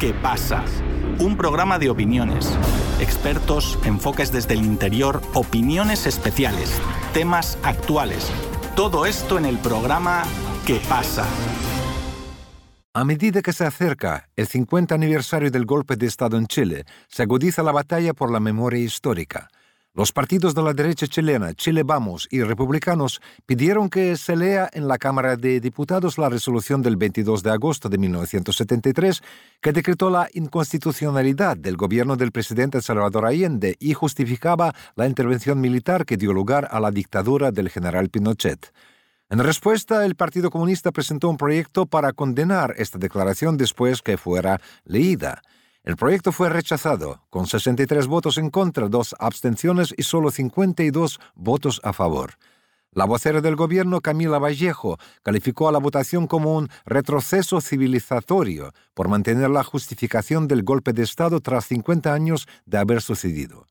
¿Qué 0.00 0.14
pasa? 0.14 0.64
Un 1.18 1.36
programa 1.36 1.78
de 1.78 1.90
opiniones, 1.90 2.58
expertos, 3.00 3.78
enfoques 3.84 4.32
desde 4.32 4.54
el 4.54 4.64
interior, 4.64 5.20
opiniones 5.34 6.06
especiales, 6.06 6.80
temas 7.12 7.58
actuales. 7.62 8.32
Todo 8.74 9.04
esto 9.04 9.36
en 9.36 9.44
el 9.44 9.58
programa 9.58 10.22
¿Qué 10.66 10.80
pasa? 10.88 11.26
A 12.94 13.04
medida 13.04 13.42
que 13.42 13.52
se 13.52 13.66
acerca 13.66 14.30
el 14.36 14.46
50 14.46 14.94
aniversario 14.94 15.50
del 15.50 15.66
golpe 15.66 15.96
de 15.96 16.06
Estado 16.06 16.38
en 16.38 16.46
Chile, 16.46 16.86
se 17.08 17.22
agudiza 17.22 17.62
la 17.62 17.72
batalla 17.72 18.14
por 18.14 18.32
la 18.32 18.40
memoria 18.40 18.82
histórica. 18.82 19.50
Los 19.92 20.12
partidos 20.12 20.54
de 20.54 20.62
la 20.62 20.72
derecha 20.72 21.08
chilena, 21.08 21.52
Chile 21.52 21.82
Vamos 21.82 22.28
y 22.30 22.44
Republicanos 22.44 23.20
pidieron 23.44 23.90
que 23.90 24.16
se 24.16 24.36
lea 24.36 24.70
en 24.72 24.86
la 24.86 24.98
Cámara 24.98 25.34
de 25.34 25.58
Diputados 25.58 26.16
la 26.16 26.28
resolución 26.28 26.80
del 26.80 26.96
22 26.96 27.42
de 27.42 27.50
agosto 27.50 27.88
de 27.88 27.98
1973 27.98 29.20
que 29.60 29.72
decretó 29.72 30.08
la 30.08 30.28
inconstitucionalidad 30.32 31.56
del 31.56 31.76
gobierno 31.76 32.14
del 32.14 32.30
presidente 32.30 32.80
Salvador 32.80 33.26
Allende 33.26 33.74
y 33.80 33.92
justificaba 33.92 34.76
la 34.94 35.08
intervención 35.08 35.60
militar 35.60 36.06
que 36.06 36.16
dio 36.16 36.32
lugar 36.32 36.68
a 36.70 36.78
la 36.78 36.92
dictadura 36.92 37.50
del 37.50 37.68
general 37.68 38.10
Pinochet. 38.10 38.72
En 39.28 39.40
respuesta, 39.40 40.06
el 40.06 40.14
Partido 40.14 40.50
Comunista 40.50 40.92
presentó 40.92 41.28
un 41.28 41.36
proyecto 41.36 41.86
para 41.86 42.12
condenar 42.12 42.74
esta 42.78 42.98
declaración 42.98 43.56
después 43.56 44.02
que 44.02 44.16
fuera 44.16 44.60
leída. 44.84 45.42
El 45.82 45.96
proyecto 45.96 46.30
fue 46.30 46.50
rechazado, 46.50 47.22
con 47.30 47.46
63 47.46 48.06
votos 48.06 48.36
en 48.36 48.50
contra, 48.50 48.88
dos 48.88 49.14
abstenciones 49.18 49.94
y 49.96 50.02
solo 50.02 50.30
52 50.30 51.18
votos 51.34 51.80
a 51.82 51.94
favor. 51.94 52.34
La 52.92 53.06
vocera 53.06 53.40
del 53.40 53.56
gobierno, 53.56 54.00
Camila 54.00 54.38
Vallejo, 54.38 54.98
calificó 55.22 55.68
a 55.68 55.72
la 55.72 55.78
votación 55.78 56.26
como 56.26 56.54
un 56.56 56.68
retroceso 56.84 57.60
civilizatorio 57.60 58.74
por 58.94 59.08
mantener 59.08 59.48
la 59.48 59.64
justificación 59.64 60.48
del 60.48 60.64
golpe 60.64 60.92
de 60.92 61.04
Estado 61.04 61.40
tras 61.40 61.66
50 61.66 62.12
años 62.12 62.46
de 62.66 62.78
haber 62.78 63.00
sucedido. 63.00 63.66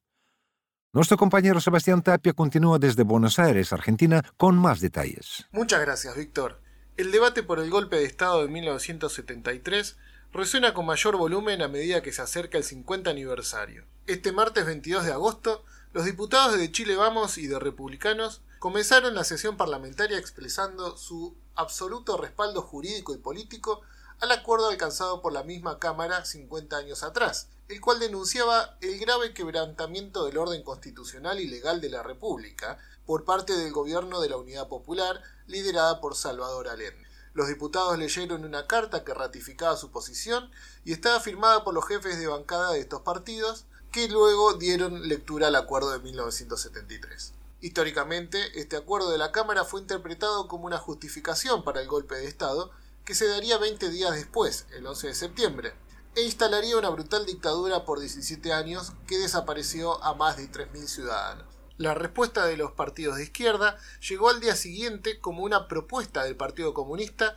Nuestro 0.94 1.18
compañero 1.18 1.62
Sebastián 1.62 2.02
Tapia 2.02 2.34
continúa 2.34 2.80
desde 2.80 3.04
Buenos 3.04 3.38
Aires, 3.38 3.72
Argentina, 3.72 4.23
con 4.38 4.58
más 4.58 4.80
detalles. 4.80 5.46
Muchas 5.52 5.82
gracias, 5.82 6.16
Víctor. 6.16 6.62
El 6.98 7.12
debate 7.12 7.44
por 7.44 7.60
el 7.60 7.70
golpe 7.70 7.98
de 7.98 8.06
Estado 8.06 8.42
de 8.42 8.48
1973 8.48 9.98
resuena 10.32 10.74
con 10.74 10.86
mayor 10.86 11.18
volumen 11.18 11.62
a 11.62 11.68
medida 11.68 12.04
que 12.04 12.14
se 12.14 12.22
acerca 12.22 12.58
el 12.58 12.64
50 12.64 13.10
aniversario. 13.10 13.86
Este 14.06 14.32
martes 14.32 14.66
22 14.66 15.06
de 15.06 15.12
agosto, 15.12 15.64
los 15.92 16.06
diputados 16.06 16.58
de 16.58 16.72
Chile 16.72 16.96
Vamos 16.96 17.38
y 17.38 17.48
de 17.48 17.58
Republicanos 17.58 18.42
comenzaron 18.60 19.16
la 19.16 19.24
sesión 19.24 19.58
parlamentaria 19.58 20.20
expresando 20.20 20.98
su 20.98 21.36
absoluto 21.56 22.18
respaldo 22.18 22.62
jurídico 22.62 23.14
y 23.14 23.18
político 23.18 23.82
al 24.20 24.32
acuerdo 24.32 24.70
alcanzado 24.70 25.22
por 25.22 25.34
la 25.34 25.44
misma 25.44 25.80
Cámara 25.80 26.26
50 26.26 26.78
años 26.78 27.04
atrás, 27.04 27.48
el 27.68 27.82
cual 27.82 28.00
denunciaba 28.00 28.78
el 28.82 29.00
grave 29.00 29.34
quebrantamiento 29.34 30.26
del 30.26 30.38
orden 30.38 30.62
constitucional 30.62 31.40
y 31.40 31.48
legal 31.48 31.82
de 31.82 31.90
la 31.90 32.04
República 32.04 32.78
por 33.06 33.26
parte 33.26 33.54
del 33.54 33.72
gobierno 33.72 34.20
de 34.20 34.30
la 34.30 34.38
Unidad 34.38 34.68
Popular 34.68 35.24
liderada 35.48 36.02
por 36.02 36.16
Salvador 36.16 36.68
Allende. 36.68 37.09
Los 37.40 37.48
diputados 37.48 37.98
leyeron 37.98 38.44
una 38.44 38.68
carta 38.68 39.06
que 39.06 39.14
ratificaba 39.14 39.78
su 39.78 39.92
posición 39.92 40.52
y 40.84 40.92
estaba 40.92 41.22
firmada 41.22 41.64
por 41.64 41.73
los 41.73 41.88
jefes 41.88 42.20
de 42.20 42.28
bancada 42.28 42.73
de 42.73 42.82
estos 42.82 43.00
partidos, 43.04 43.64
que 43.94 44.09
luego 44.09 44.56
dieron 44.56 45.08
lectura 45.08 45.48
al 45.48 45.56
acuerdo 45.56 45.92
de 45.92 46.00
1973. 46.00 47.32
Históricamente, 47.62 48.60
este 48.60 48.76
acuerdo 48.76 49.10
de 49.10 49.17
la 49.17 49.32
Cámara 49.32 49.64
fue 49.64 49.80
interpretado 49.80 50.50
como 50.50 50.66
una 50.66 50.80
justificación 50.80 51.64
para 51.64 51.80
el 51.80 51.88
golpe 51.88 52.16
de 52.16 52.28
Estado 52.28 52.72
que 53.06 53.16
se 53.16 53.30
daría 53.30 53.58
20 53.58 53.88
días 53.88 54.12
después, 54.12 54.66
el 54.73 54.86
11 54.86 55.08
de 55.08 55.16
septiembre, 55.16 55.73
e 56.17 56.23
instalaría 56.23 56.76
una 56.76 56.90
brutal 56.90 57.26
dictadura 57.26 57.86
por 57.86 58.02
17 58.02 58.52
años 58.52 58.92
que 59.08 59.17
desapareció 59.17 60.04
a 60.04 60.14
más 60.14 60.36
de 60.36 60.52
3.000 60.52 60.88
ciudadanos. 60.88 61.59
La 61.80 61.94
respuesta 61.94 62.46
de 62.46 62.58
los 62.58 62.74
partidos 62.74 63.16
de 63.16 63.24
izquierda 63.24 63.78
llegó 64.06 64.28
al 64.28 64.42
día 64.42 64.58
siguiente 64.58 65.22
como 65.22 65.44
una 65.44 65.70
propuesta 65.70 66.26
del 66.26 66.36
Partido 66.36 66.73
Comunista 66.73 67.36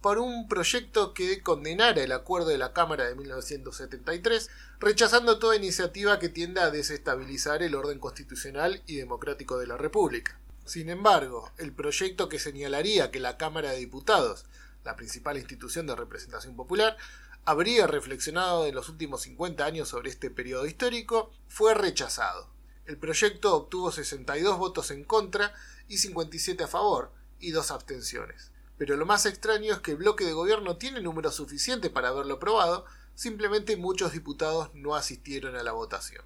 por 0.00 0.16
un 0.16 0.48
proyecto 0.48 1.12
que 1.12 1.42
condenara 1.42 2.02
el 2.02 2.12
acuerdo 2.12 2.48
de 2.48 2.56
la 2.56 2.72
Cámara 2.72 3.04
de 3.04 3.14
1973, 3.14 4.48
rechazando 4.80 5.38
toda 5.38 5.56
iniciativa 5.56 6.18
que 6.18 6.30
tienda 6.30 6.64
a 6.64 6.70
desestabilizar 6.70 7.62
el 7.62 7.74
orden 7.74 7.98
constitucional 7.98 8.82
y 8.86 8.96
democrático 8.96 9.58
de 9.58 9.66
la 9.66 9.76
República. 9.76 10.38
Sin 10.64 10.88
embargo, 10.88 11.52
el 11.58 11.74
proyecto 11.74 12.30
que 12.30 12.38
señalaría 12.38 13.10
que 13.10 13.20
la 13.20 13.36
Cámara 13.36 13.72
de 13.72 13.76
Diputados, 13.76 14.46
la 14.84 14.96
principal 14.96 15.36
institución 15.36 15.86
de 15.86 15.96
representación 15.96 16.56
popular, 16.56 16.96
habría 17.44 17.86
reflexionado 17.86 18.64
en 18.64 18.74
los 18.74 18.88
últimos 18.88 19.20
50 19.20 19.66
años 19.66 19.90
sobre 19.90 20.08
este 20.08 20.30
periodo 20.30 20.64
histórico, 20.64 21.30
fue 21.46 21.74
rechazado. 21.74 22.51
El 22.86 22.98
proyecto 22.98 23.54
obtuvo 23.54 23.92
62 23.92 24.58
votos 24.58 24.90
en 24.90 25.04
contra 25.04 25.54
y 25.88 25.98
57 25.98 26.64
a 26.64 26.68
favor, 26.68 27.12
y 27.38 27.50
dos 27.50 27.70
abstenciones. 27.70 28.50
Pero 28.78 28.96
lo 28.96 29.06
más 29.06 29.26
extraño 29.26 29.74
es 29.74 29.80
que 29.80 29.92
el 29.92 29.98
bloque 29.98 30.24
de 30.24 30.32
gobierno 30.32 30.76
tiene 30.76 31.00
número 31.00 31.30
suficiente 31.30 31.90
para 31.90 32.08
haberlo 32.08 32.34
aprobado, 32.34 32.84
simplemente 33.14 33.76
muchos 33.76 34.12
diputados 34.12 34.70
no 34.74 34.94
asistieron 34.94 35.56
a 35.56 35.62
la 35.62 35.72
votación. 35.72 36.24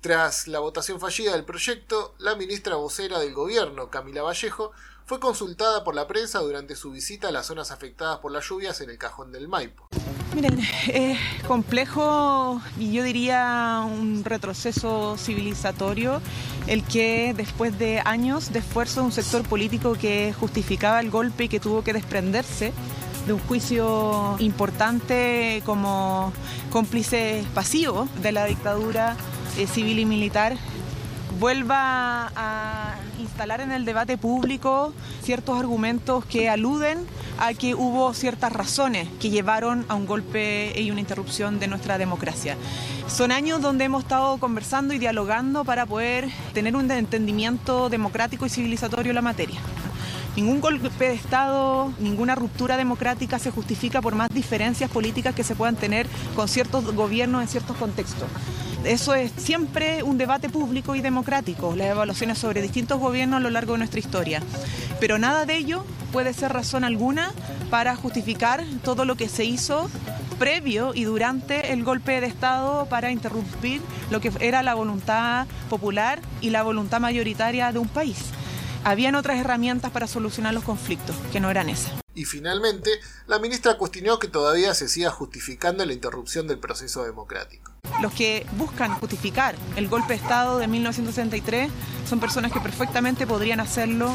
Tras 0.00 0.46
la 0.46 0.60
votación 0.60 1.00
fallida 1.00 1.32
del 1.32 1.44
proyecto, 1.44 2.14
la 2.18 2.36
ministra 2.36 2.76
vocera 2.76 3.18
del 3.18 3.34
gobierno, 3.34 3.90
Camila 3.90 4.22
Vallejo, 4.22 4.72
fue 5.06 5.20
consultada 5.20 5.84
por 5.84 5.94
la 5.94 6.06
prensa 6.06 6.40
durante 6.40 6.74
su 6.74 6.90
visita 6.90 7.28
a 7.28 7.32
las 7.32 7.46
zonas 7.46 7.70
afectadas 7.70 8.18
por 8.18 8.32
las 8.32 8.48
lluvias 8.48 8.80
en 8.80 8.90
el 8.90 8.98
cajón 8.98 9.32
del 9.32 9.48
Maipo. 9.48 9.88
Miren, 10.34 10.60
es 10.88 11.18
complejo 11.46 12.60
y 12.78 12.92
yo 12.92 13.04
diría 13.04 13.82
un 13.86 14.24
retroceso 14.24 15.16
civilizatorio 15.16 16.20
el 16.66 16.84
que 16.84 17.34
después 17.36 17.78
de 17.78 18.00
años 18.04 18.52
de 18.52 18.58
esfuerzo 18.58 19.00
de 19.00 19.06
un 19.06 19.12
sector 19.12 19.48
político 19.48 19.94
que 19.94 20.34
justificaba 20.38 21.00
el 21.00 21.10
golpe 21.10 21.44
y 21.44 21.48
que 21.48 21.60
tuvo 21.60 21.82
que 21.82 21.92
desprenderse 21.92 22.72
de 23.26 23.32
un 23.32 23.40
juicio 23.40 24.36
importante 24.40 25.62
como 25.64 26.32
cómplice 26.70 27.44
pasivo 27.54 28.08
de 28.22 28.32
la 28.32 28.44
dictadura 28.44 29.16
eh, 29.56 29.66
civil 29.66 29.98
y 29.98 30.04
militar 30.04 30.56
vuelva 31.38 32.30
a 32.34 32.94
instalar 33.18 33.60
en 33.60 33.72
el 33.72 33.84
debate 33.84 34.16
público 34.16 34.92
ciertos 35.22 35.58
argumentos 35.58 36.24
que 36.24 36.48
aluden 36.48 37.06
a 37.38 37.52
que 37.52 37.74
hubo 37.74 38.14
ciertas 38.14 38.52
razones 38.52 39.08
que 39.20 39.30
llevaron 39.30 39.84
a 39.88 39.94
un 39.94 40.06
golpe 40.06 40.72
y 40.80 40.90
una 40.90 41.00
interrupción 41.00 41.58
de 41.58 41.68
nuestra 41.68 41.98
democracia. 41.98 42.56
Son 43.08 43.32
años 43.32 43.60
donde 43.60 43.84
hemos 43.84 44.04
estado 44.04 44.38
conversando 44.38 44.94
y 44.94 44.98
dialogando 44.98 45.64
para 45.64 45.84
poder 45.84 46.28
tener 46.54 46.74
un 46.76 46.90
entendimiento 46.90 47.88
democrático 47.88 48.46
y 48.46 48.50
civilizatorio 48.50 49.10
en 49.10 49.16
la 49.16 49.22
materia. 49.22 49.60
Ningún 50.36 50.60
golpe 50.60 51.08
de 51.08 51.14
Estado, 51.14 51.92
ninguna 51.98 52.34
ruptura 52.34 52.76
democrática 52.76 53.38
se 53.38 53.50
justifica 53.50 54.02
por 54.02 54.14
más 54.14 54.28
diferencias 54.28 54.90
políticas 54.90 55.34
que 55.34 55.44
se 55.44 55.54
puedan 55.54 55.76
tener 55.76 56.06
con 56.34 56.46
ciertos 56.46 56.94
gobiernos 56.94 57.40
en 57.40 57.48
ciertos 57.48 57.76
contextos. 57.78 58.28
Eso 58.86 59.14
es 59.14 59.32
siempre 59.36 60.04
un 60.04 60.16
debate 60.16 60.48
público 60.48 60.94
y 60.94 61.00
democrático, 61.00 61.74
las 61.74 61.88
evaluaciones 61.88 62.38
sobre 62.38 62.62
distintos 62.62 63.00
gobiernos 63.00 63.38
a 63.38 63.40
lo 63.40 63.50
largo 63.50 63.72
de 63.72 63.78
nuestra 63.78 63.98
historia. 63.98 64.40
Pero 65.00 65.18
nada 65.18 65.44
de 65.44 65.56
ello 65.56 65.84
puede 66.12 66.32
ser 66.32 66.52
razón 66.52 66.84
alguna 66.84 67.32
para 67.68 67.96
justificar 67.96 68.64
todo 68.84 69.04
lo 69.04 69.16
que 69.16 69.28
se 69.28 69.44
hizo 69.44 69.90
previo 70.38 70.94
y 70.94 71.02
durante 71.02 71.72
el 71.72 71.82
golpe 71.82 72.20
de 72.20 72.28
Estado 72.28 72.86
para 72.86 73.10
interrumpir 73.10 73.82
lo 74.10 74.20
que 74.20 74.30
era 74.38 74.62
la 74.62 74.74
voluntad 74.74 75.48
popular 75.68 76.20
y 76.40 76.50
la 76.50 76.62
voluntad 76.62 77.00
mayoritaria 77.00 77.72
de 77.72 77.80
un 77.80 77.88
país. 77.88 78.18
Habían 78.84 79.16
otras 79.16 79.38
herramientas 79.38 79.90
para 79.90 80.06
solucionar 80.06 80.54
los 80.54 80.62
conflictos, 80.62 81.16
que 81.32 81.40
no 81.40 81.50
eran 81.50 81.70
esas. 81.70 82.05
Y 82.16 82.24
finalmente, 82.24 82.90
la 83.26 83.38
ministra 83.38 83.76
cuestionó 83.76 84.18
que 84.18 84.26
todavía 84.26 84.72
se 84.74 84.88
siga 84.88 85.10
justificando 85.10 85.84
la 85.84 85.92
interrupción 85.92 86.48
del 86.48 86.58
proceso 86.58 87.04
democrático. 87.04 87.72
Los 88.00 88.14
que 88.14 88.46
buscan 88.56 88.94
justificar 88.94 89.54
el 89.76 89.86
golpe 89.86 90.14
de 90.14 90.20
Estado 90.20 90.56
de 90.56 90.66
1963 90.66 91.70
son 92.08 92.18
personas 92.18 92.52
que 92.52 92.60
perfectamente 92.60 93.26
podrían 93.26 93.60
hacerlo 93.60 94.10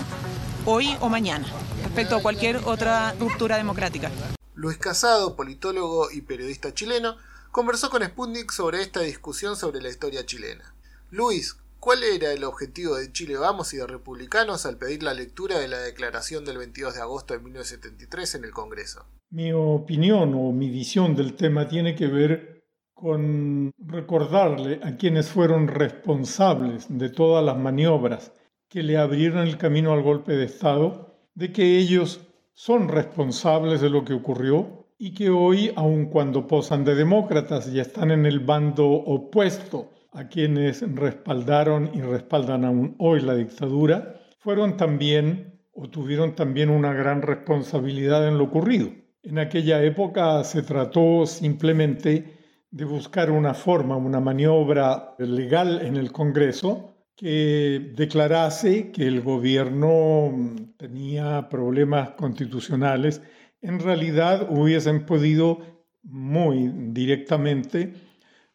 hoy 0.65 0.97
o 0.99 1.09
mañana, 1.09 1.47
respecto 1.83 2.15
a 2.15 2.23
cualquier 2.23 2.57
otra 2.65 3.13
ruptura 3.19 3.57
democrática. 3.57 4.09
Luis 4.55 4.77
Casado, 4.77 5.35
politólogo 5.35 6.09
y 6.09 6.21
periodista 6.21 6.73
chileno, 6.73 7.17
conversó 7.51 7.91
con 7.91 8.03
Sputnik 8.03 8.51
sobre 8.51 8.81
esta 8.81 9.01
discusión 9.01 9.55
sobre 9.55 9.79
la 9.79 9.89
historia 9.89 10.25
chilena. 10.25 10.73
Luis, 11.11 11.55
¿cuál 11.81 12.03
era 12.03 12.31
el 12.31 12.43
objetivo 12.43 12.95
de 12.95 13.11
Chile 13.11 13.37
Vamos 13.37 13.73
y 13.73 13.77
de 13.77 13.87
Republicanos 13.87 14.67
al 14.67 14.77
pedir 14.77 15.01
la 15.01 15.15
lectura 15.15 15.59
de 15.59 15.67
la 15.67 15.79
declaración 15.79 16.45
del 16.45 16.59
22 16.59 16.93
de 16.93 17.01
agosto 17.01 17.33
de 17.33 17.39
1973 17.39 18.35
en 18.35 18.43
el 18.45 18.51
Congreso? 18.51 19.03
Mi 19.31 19.51
opinión 19.51 20.35
o 20.35 20.51
mi 20.51 20.69
visión 20.69 21.15
del 21.15 21.33
tema 21.33 21.67
tiene 21.67 21.95
que 21.95 22.05
ver 22.05 22.67
con 22.93 23.71
recordarle 23.79 24.79
a 24.83 24.95
quienes 24.95 25.29
fueron 25.29 25.67
responsables 25.67 26.85
de 26.87 27.09
todas 27.09 27.43
las 27.43 27.57
maniobras 27.57 28.31
que 28.69 28.83
le 28.83 28.97
abrieron 28.97 29.47
el 29.47 29.57
camino 29.57 29.91
al 29.91 30.03
golpe 30.03 30.33
de 30.33 30.45
Estado, 30.45 31.17
de 31.33 31.51
que 31.51 31.79
ellos 31.79 32.21
son 32.53 32.89
responsables 32.89 33.81
de 33.81 33.89
lo 33.89 34.05
que 34.05 34.13
ocurrió 34.13 34.85
y 34.99 35.15
que 35.15 35.31
hoy, 35.31 35.73
aun 35.75 36.11
cuando 36.11 36.45
posan 36.45 36.85
de 36.85 36.93
demócratas 36.93 37.67
y 37.69 37.79
están 37.79 38.11
en 38.11 38.27
el 38.27 38.39
bando 38.39 38.87
opuesto 38.87 39.89
a 40.11 40.27
quienes 40.27 40.81
respaldaron 40.95 41.91
y 41.93 42.01
respaldan 42.01 42.65
aún 42.65 42.95
hoy 42.99 43.21
la 43.21 43.35
dictadura, 43.35 44.21
fueron 44.39 44.77
también 44.77 45.59
o 45.73 45.89
tuvieron 45.89 46.35
también 46.35 46.69
una 46.69 46.93
gran 46.93 47.21
responsabilidad 47.21 48.27
en 48.27 48.37
lo 48.37 48.45
ocurrido. 48.45 48.89
En 49.23 49.39
aquella 49.39 49.83
época 49.83 50.43
se 50.43 50.63
trató 50.63 51.25
simplemente 51.25 52.37
de 52.71 52.85
buscar 52.85 53.31
una 53.31 53.53
forma, 53.53 53.95
una 53.95 54.19
maniobra 54.19 55.15
legal 55.19 55.81
en 55.85 55.95
el 55.95 56.11
Congreso 56.11 56.95
que 57.15 57.93
declarase 57.95 58.91
que 58.91 59.05
el 59.05 59.21
gobierno 59.21 60.55
tenía 60.77 61.49
problemas 61.49 62.11
constitucionales. 62.11 63.21
En 63.61 63.79
realidad 63.79 64.47
hubiesen 64.49 65.05
podido 65.05 65.59
muy 66.03 66.71
directamente 66.91 67.93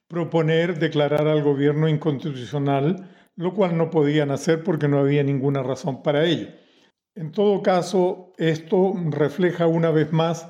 proponer 0.08 0.78
declarar 0.78 1.26
al 1.26 1.42
gobierno 1.42 1.88
inconstitucional, 1.88 3.10
lo 3.36 3.54
cual 3.54 3.76
no 3.76 3.90
podían 3.90 4.30
hacer 4.30 4.62
porque 4.62 4.88
no 4.88 4.98
había 4.98 5.22
ninguna 5.22 5.62
razón 5.62 6.02
para 6.02 6.24
ello. 6.24 6.48
En 7.14 7.32
todo 7.32 7.62
caso, 7.62 8.32
esto 8.38 8.94
refleja 9.10 9.66
una 9.66 9.90
vez 9.90 10.12
más 10.12 10.48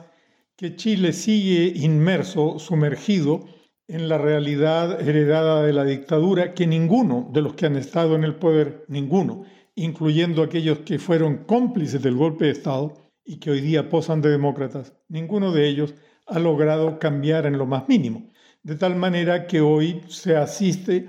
que 0.57 0.75
Chile 0.75 1.13
sigue 1.13 1.73
inmerso, 1.79 2.59
sumergido 2.59 3.45
en 3.89 4.09
la 4.09 4.19
realidad 4.19 5.01
heredada 5.07 5.63
de 5.63 5.73
la 5.73 5.85
dictadura 5.85 6.55
que 6.55 6.67
ninguno 6.67 7.29
de 7.33 7.43
los 7.43 7.55
que 7.55 7.67
han 7.67 7.77
estado 7.77 8.17
en 8.17 8.25
el 8.25 8.37
poder, 8.37 8.85
ninguno, 8.89 9.45
incluyendo 9.75 10.43
aquellos 10.43 10.81
que 10.81 10.99
fueron 10.99 11.45
cómplices 11.45 12.03
del 12.03 12.17
golpe 12.17 12.47
de 12.47 12.53
Estado 12.53 12.95
y 13.25 13.39
que 13.39 13.51
hoy 13.51 13.61
día 13.61 13.89
posan 13.89 14.23
de 14.23 14.31
demócratas, 14.31 14.95
ninguno 15.09 15.53
de 15.53 15.69
ellos 15.69 15.95
ha 16.27 16.39
logrado 16.39 16.99
cambiar 16.99 17.47
en 17.47 17.59
lo 17.59 17.67
más 17.67 17.89
mínimo. 17.89 18.31
De 18.67 18.75
tal 18.75 18.97
manera 18.97 19.47
que 19.47 19.61
hoy 19.61 20.03
se 20.09 20.37
asiste 20.37 21.09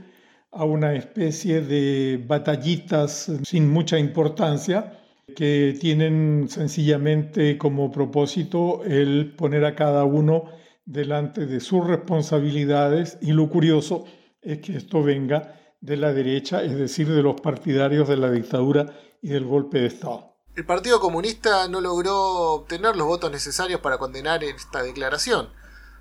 a 0.51 0.63
una 0.63 0.93
especie 0.93 1.61
de 1.61 2.23
batallitas 2.23 3.31
sin 3.43 3.67
mucha 3.67 3.97
importancia 3.97 5.01
que 5.35 5.75
tienen 5.81 6.49
sencillamente 6.49 7.57
como 7.57 7.89
propósito 7.89 8.83
el 8.83 9.33
poner 9.35 9.65
a 9.65 9.73
cada 9.73 10.03
uno 10.03 10.51
delante 10.85 11.47
de 11.47 11.59
sus 11.59 11.83
responsabilidades 11.83 13.17
y 13.21 13.31
lo 13.31 13.49
curioso 13.49 14.05
es 14.39 14.59
que 14.59 14.77
esto 14.77 15.01
venga 15.01 15.59
de 15.81 15.97
la 15.97 16.13
derecha, 16.13 16.61
es 16.61 16.77
decir, 16.77 17.11
de 17.11 17.23
los 17.23 17.41
partidarios 17.41 18.07
de 18.07 18.17
la 18.17 18.29
dictadura 18.29 18.85
y 19.19 19.29
del 19.29 19.45
golpe 19.45 19.79
de 19.79 19.87
Estado. 19.87 20.35
El 20.55 20.67
Partido 20.67 20.99
Comunista 20.99 21.67
no 21.67 21.81
logró 21.81 22.53
obtener 22.53 22.95
los 22.95 23.07
votos 23.07 23.31
necesarios 23.31 23.81
para 23.81 23.97
condenar 23.97 24.43
esta 24.43 24.83
declaración. 24.83 25.49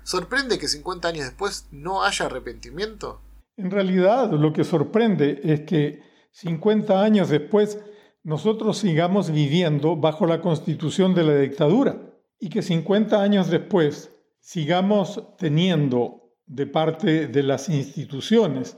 ¿Sorprende 0.07 0.57
que 0.57 0.69
50 0.69 1.09
años 1.09 1.25
después 1.25 1.67
no 1.69 2.05
haya 2.05 2.27
arrepentimiento? 2.27 3.19
En 3.57 3.69
realidad 3.69 4.31
lo 4.31 4.53
que 4.53 4.63
sorprende 4.63 5.41
es 5.43 5.65
que 5.65 6.01
50 6.31 7.03
años 7.03 7.27
después 7.27 7.77
nosotros 8.23 8.77
sigamos 8.77 9.29
viviendo 9.29 9.97
bajo 9.97 10.25
la 10.25 10.39
constitución 10.39 11.13
de 11.13 11.23
la 11.25 11.35
dictadura 11.35 11.99
y 12.39 12.47
que 12.47 12.61
50 12.61 13.21
años 13.21 13.49
después 13.49 14.09
sigamos 14.39 15.35
teniendo 15.37 16.31
de 16.45 16.67
parte 16.67 17.27
de 17.27 17.43
las 17.43 17.67
instituciones 17.67 18.77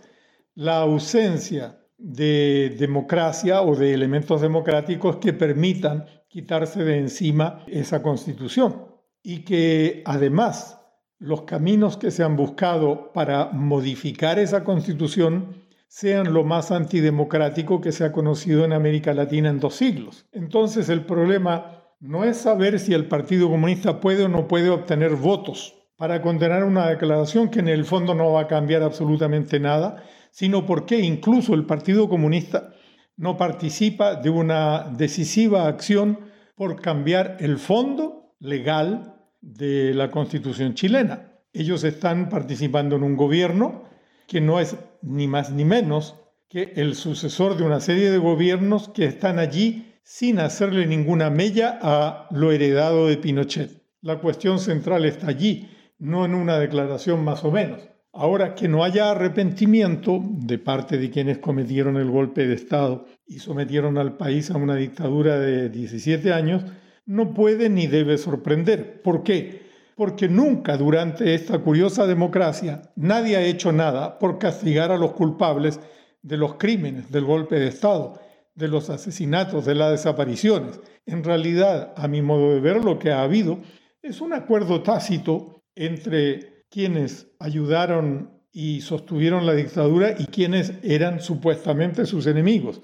la 0.55 0.79
ausencia 0.79 1.79
de 1.99 2.75
democracia 2.79 3.61
o 3.61 3.75
de 3.75 3.93
elementos 3.93 4.41
democráticos 4.41 5.17
que 5.17 5.33
permitan 5.33 6.07
quitarse 6.27 6.83
de 6.83 6.97
encima 6.97 7.63
esa 7.67 8.01
constitución 8.01 8.83
y 9.21 9.43
que 9.43 10.01
además 10.07 10.78
los 11.19 11.41
caminos 11.41 11.97
que 11.97 12.11
se 12.11 12.23
han 12.23 12.37
buscado 12.37 13.11
para 13.13 13.51
modificar 13.51 14.39
esa 14.39 14.63
constitución 14.63 15.63
sean 15.89 16.33
lo 16.33 16.43
más 16.43 16.71
antidemocrático 16.71 17.81
que 17.81 17.91
se 17.91 18.05
ha 18.05 18.11
conocido 18.11 18.63
en 18.63 18.73
América 18.73 19.13
Latina 19.13 19.49
en 19.49 19.59
dos 19.59 19.75
siglos. 19.75 20.25
Entonces 20.31 20.87
el 20.87 21.05
problema 21.05 21.83
no 21.99 22.23
es 22.23 22.37
saber 22.37 22.79
si 22.79 22.93
el 22.93 23.07
Partido 23.07 23.49
Comunista 23.49 23.99
puede 23.99 24.23
o 24.23 24.29
no 24.29 24.47
puede 24.47 24.69
obtener 24.69 25.15
votos 25.15 25.75
para 25.97 26.21
condenar 26.21 26.63
una 26.63 26.87
declaración 26.87 27.49
que 27.49 27.59
en 27.59 27.67
el 27.67 27.83
fondo 27.83 28.15
no 28.15 28.31
va 28.31 28.41
a 28.41 28.47
cambiar 28.47 28.83
absolutamente 28.83 29.59
nada, 29.59 30.03
sino 30.31 30.65
porque 30.65 30.99
incluso 30.99 31.53
el 31.53 31.65
Partido 31.65 32.07
Comunista 32.07 32.69
no 33.17 33.35
participa 33.35 34.15
de 34.15 34.29
una 34.29 34.89
decisiva 34.95 35.67
acción 35.67 36.19
por 36.55 36.81
cambiar 36.81 37.35
el 37.41 37.57
fondo 37.57 38.35
legal 38.39 39.18
de 39.41 39.93
la 39.93 40.11
Constitución 40.11 40.73
chilena. 40.73 41.33
Ellos 41.53 41.83
están 41.83 42.29
participando 42.29 42.95
en 42.95 43.03
un 43.03 43.15
gobierno 43.15 43.83
que 44.27 44.41
no 44.41 44.59
es 44.59 44.77
ni 45.01 45.27
más 45.27 45.51
ni 45.51 45.65
menos 45.65 46.15
que 46.49 46.73
el 46.75 46.95
sucesor 46.95 47.57
de 47.57 47.63
una 47.63 47.79
serie 47.79 48.11
de 48.11 48.17
gobiernos 48.17 48.89
que 48.89 49.05
están 49.05 49.39
allí 49.39 49.93
sin 50.03 50.39
hacerle 50.39 50.87
ninguna 50.87 51.29
mella 51.29 51.77
a 51.81 52.27
lo 52.31 52.51
heredado 52.51 53.07
de 53.07 53.17
Pinochet. 53.17 53.83
La 54.01 54.19
cuestión 54.19 54.59
central 54.59 55.05
está 55.05 55.27
allí, 55.27 55.69
no 55.99 56.25
en 56.25 56.33
una 56.33 56.57
declaración 56.57 57.23
más 57.23 57.43
o 57.43 57.51
menos. 57.51 57.81
Ahora 58.11 58.55
que 58.55 58.67
no 58.67 58.83
haya 58.83 59.11
arrepentimiento 59.11 60.19
de 60.23 60.57
parte 60.57 60.97
de 60.97 61.11
quienes 61.11 61.37
cometieron 61.37 61.97
el 61.97 62.09
golpe 62.09 62.47
de 62.47 62.55
Estado 62.55 63.05
y 63.27 63.39
sometieron 63.39 63.99
al 63.99 64.17
país 64.17 64.49
a 64.49 64.57
una 64.57 64.75
dictadura 64.75 65.39
de 65.39 65.69
17 65.69 66.33
años, 66.33 66.63
no 67.09 67.33
puede 67.33 67.69
ni 67.69 67.87
debe 67.87 68.19
sorprender. 68.19 69.01
¿Por 69.01 69.23
qué? 69.23 69.63
Porque 69.95 70.29
nunca 70.29 70.77
durante 70.77 71.33
esta 71.33 71.57
curiosa 71.57 72.05
democracia 72.05 72.83
nadie 72.95 73.35
ha 73.35 73.41
hecho 73.41 73.71
nada 73.71 74.19
por 74.19 74.37
castigar 74.37 74.91
a 74.91 74.97
los 74.97 75.13
culpables 75.13 75.79
de 76.21 76.37
los 76.37 76.55
crímenes 76.55 77.11
del 77.11 77.25
golpe 77.25 77.59
de 77.59 77.67
Estado 77.67 78.21
de 78.53 78.67
los 78.67 78.91
asesinatos, 78.91 79.65
de 79.65 79.73
las 79.73 79.89
desapariciones. 79.89 80.79
En 81.07 81.23
realidad, 81.23 81.93
a 81.95 82.07
mi 82.07 82.21
modo 82.21 82.53
de 82.53 82.59
ver, 82.59 82.83
lo 82.83 82.99
que 82.99 83.11
ha 83.11 83.23
habido 83.23 83.57
es 84.03 84.21
un 84.21 84.33
acuerdo 84.33 84.83
tácito 84.83 85.63
entre 85.75 86.65
quienes 86.69 87.31
ayudaron 87.39 88.39
y 88.51 88.81
sostuvieron 88.81 89.47
la 89.47 89.53
dictadura 89.53 90.13
y 90.19 90.25
quienes 90.25 90.73
eran 90.83 91.21
supuestamente 91.21 92.05
sus 92.05 92.27
enemigos. 92.27 92.81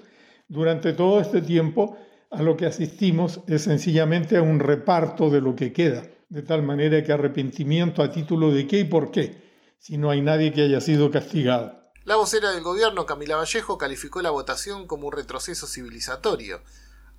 Durante 0.48 0.94
todo 0.94 1.20
este 1.20 1.42
tiempo, 1.42 1.96
a 2.36 2.42
lo 2.42 2.56
que 2.56 2.66
asistimos 2.66 3.40
es 3.46 3.62
sencillamente 3.62 4.36
a 4.36 4.42
un 4.42 4.60
reparto 4.60 5.30
de 5.30 5.40
lo 5.40 5.56
que 5.56 5.72
queda, 5.72 6.06
de 6.28 6.42
tal 6.42 6.62
manera 6.62 7.02
que 7.02 7.12
arrepentimiento 7.12 8.02
a 8.02 8.12
título 8.12 8.50
de 8.50 8.66
qué 8.66 8.80
y 8.80 8.84
por 8.84 9.10
qué, 9.10 9.42
si 9.78 9.96
no 9.96 10.10
hay 10.10 10.20
nadie 10.20 10.52
que 10.52 10.62
haya 10.62 10.82
sido 10.82 11.10
castigado. 11.10 11.72
La 12.04 12.16
vocera 12.16 12.50
del 12.50 12.62
gobierno, 12.62 13.06
Camila 13.06 13.36
Vallejo, 13.36 13.78
calificó 13.78 14.20
la 14.20 14.30
votación 14.30 14.86
como 14.86 15.06
un 15.06 15.14
retroceso 15.14 15.66
civilizatorio. 15.66 16.60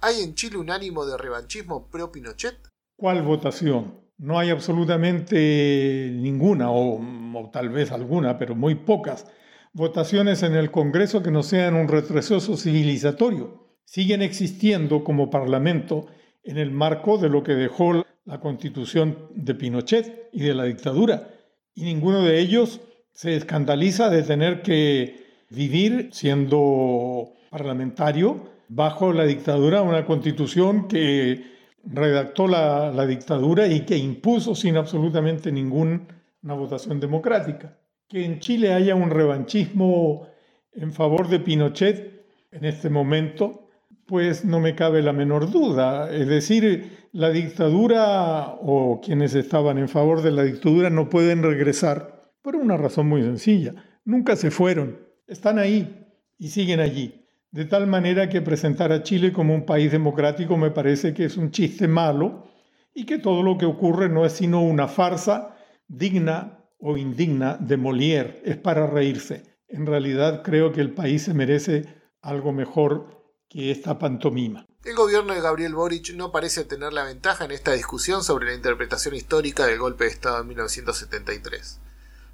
¿Hay 0.01 0.21
en 0.21 0.35
Chile 0.35 0.57
un 0.57 0.69
ánimo 0.69 1.07
de 1.07 1.17
revanchismo 1.17 1.89
pro-Pinochet? 1.89 2.69
¿Cuál 2.95 3.23
votación? 3.23 3.99
No 4.19 4.37
hay 4.37 4.51
absolutamente 4.51 6.11
ninguna, 6.13 6.69
o, 6.69 6.99
o, 6.99 7.49
tal 7.51 7.69
vez 7.69 7.91
alguna, 7.91 8.37
pero 8.37 8.55
muy 8.55 8.75
pocas, 8.75 9.25
votaciones 9.73 10.43
en 10.43 10.53
el 10.53 10.69
Congreso 10.69 11.23
que 11.23 11.31
no 11.31 11.41
sean 11.41 11.73
un 11.73 11.87
retroceso 11.87 12.55
civilizatorio. 12.55 13.66
Siguen 13.87 14.21
existiendo 14.21 15.05
como 15.05 15.29
Parlamento 15.29 16.07
en 16.43 16.57
el 16.57 16.71
marco 16.71 17.17
de 17.17 17.29
lo 17.29 17.41
que 17.41 17.53
dejó 17.53 18.05
la 18.25 18.39
constitución 18.41 19.17
de 19.33 19.55
Pinochet 19.55 20.27
y 20.33 20.41
de 20.41 20.53
la 20.53 20.65
dictadura, 20.65 21.29
y 21.73 21.83
ninguno 21.83 22.21
de 22.21 22.37
ellos 22.37 22.81
se 23.13 23.37
escandaliza 23.37 24.09
de 24.09 24.23
tener 24.23 24.61
que 24.61 25.23
vivir 25.49 26.09
siendo 26.11 27.31
parlamentario 27.49 28.49
bajo 28.67 29.13
la 29.13 29.23
dictadura, 29.23 29.81
una 29.81 30.05
constitución 30.05 30.89
que 30.89 31.45
redactó 31.85 32.45
la, 32.49 32.91
la 32.91 33.05
dictadura 33.05 33.67
y 33.67 33.85
que 33.85 33.95
impuso 33.95 34.53
sin 34.53 34.75
absolutamente 34.75 35.49
ninguna 35.49 36.05
votación 36.41 36.99
democrática. 36.99 37.77
Que 38.09 38.25
en 38.25 38.41
Chile 38.41 38.73
haya 38.73 38.95
un 38.95 39.11
revanchismo 39.11 40.27
en 40.73 40.91
favor 40.91 41.29
de 41.29 41.39
Pinochet 41.39 42.25
en 42.51 42.65
este 42.65 42.89
momento, 42.89 43.66
pues 44.07 44.45
no 44.45 44.59
me 44.59 44.73
cabe 44.73 45.01
la 45.01 45.13
menor 45.13 45.51
duda. 45.51 46.11
Es 46.11 46.27
decir, 46.27 47.09
la 47.11 47.29
dictadura 47.29 48.55
o 48.61 49.01
quienes 49.03 49.35
estaban 49.35 49.77
en 49.77 49.89
favor 49.89 50.21
de 50.21 50.31
la 50.31 50.43
dictadura 50.43 50.89
no 50.89 51.09
pueden 51.09 51.43
regresar 51.43 52.31
por 52.41 52.55
una 52.55 52.77
razón 52.77 53.07
muy 53.07 53.21
sencilla. 53.21 53.73
Nunca 54.05 54.35
se 54.35 54.49
fueron, 54.49 54.99
están 55.27 55.59
ahí 55.59 56.07
y 56.37 56.49
siguen 56.49 56.79
allí. 56.79 57.25
De 57.51 57.65
tal 57.65 57.87
manera 57.87 58.29
que 58.29 58.41
presentar 58.41 58.91
a 58.91 59.03
Chile 59.03 59.33
como 59.33 59.53
un 59.53 59.65
país 59.65 59.91
democrático 59.91 60.57
me 60.57 60.71
parece 60.71 61.13
que 61.13 61.25
es 61.25 61.37
un 61.37 61.51
chiste 61.51 61.87
malo 61.87 62.47
y 62.93 63.05
que 63.05 63.19
todo 63.19 63.43
lo 63.43 63.57
que 63.57 63.65
ocurre 63.65 64.09
no 64.09 64.25
es 64.25 64.33
sino 64.33 64.63
una 64.63 64.87
farsa 64.87 65.55
digna 65.87 66.59
o 66.79 66.97
indigna 66.97 67.57
de 67.57 67.77
Molière, 67.77 68.41
es 68.43 68.57
para 68.57 68.87
reírse. 68.87 69.43
En 69.67 69.85
realidad 69.85 70.43
creo 70.43 70.71
que 70.71 70.81
el 70.81 70.93
país 70.93 71.23
se 71.23 71.33
merece 71.33 71.85
algo 72.21 72.53
mejor 72.53 73.16
esta 73.53 73.97
pantomima. 73.97 74.67
el 74.83 74.95
gobierno 74.95 75.33
de 75.33 75.41
Gabriel 75.41 75.73
Boric 75.73 76.13
no 76.13 76.31
parece 76.31 76.63
tener 76.63 76.93
la 76.93 77.03
ventaja 77.03 77.45
en 77.45 77.51
esta 77.51 77.71
discusión 77.71 78.23
sobre 78.23 78.47
la 78.47 78.53
interpretación 78.53 79.15
histórica 79.15 79.65
del 79.65 79.79
golpe 79.79 80.03
de 80.03 80.11
Estado 80.11 80.37
de 80.37 80.43
1973. 80.43 81.79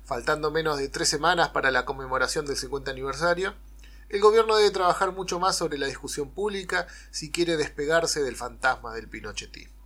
Faltando 0.05 0.51
menos 0.51 0.77
de 0.77 0.89
tres 0.89 1.07
semanas 1.07 1.49
para 1.49 1.71
la 1.71 1.85
conmemoración 1.85 2.45
del 2.45 2.57
50 2.57 2.91
aniversario, 2.91 3.53
el 4.09 4.21
gobierno 4.21 4.55
debe 4.55 4.71
trabajar 4.71 5.11
mucho 5.11 5.39
más 5.39 5.55
sobre 5.55 5.77
la 5.77 5.87
discusión 5.87 6.29
pública 6.29 6.87
si 7.11 7.31
quiere 7.31 7.57
despegarse 7.57 8.21
del 8.23 8.35
fantasma 8.35 8.93
del 8.93 9.07
pinochetismo. 9.07 9.82